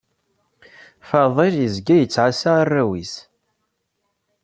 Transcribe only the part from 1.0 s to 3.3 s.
Faḍil yezga yettɛassa arraw-is.